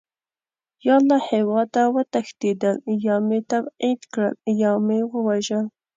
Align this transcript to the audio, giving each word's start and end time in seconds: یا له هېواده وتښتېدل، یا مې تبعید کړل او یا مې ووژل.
یا 0.87 0.95
له 1.07 1.17
هېواده 1.29 1.83
وتښتېدل، 1.95 2.75
یا 3.05 3.15
مې 3.27 3.39
تبعید 3.51 4.01
کړل 4.13 4.33
او 4.47 4.51
یا 4.63 4.71
مې 4.85 4.99
ووژل. 5.13 5.65